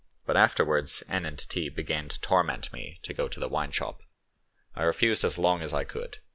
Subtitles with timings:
[0.25, 1.27] But afterwards N.
[1.27, 1.69] and T.
[1.69, 4.01] began to torment me to go to the wine shop;
[4.73, 6.21] I refused as long as I could.